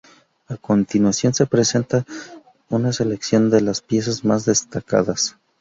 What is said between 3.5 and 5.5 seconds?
de las piezas más destacadas.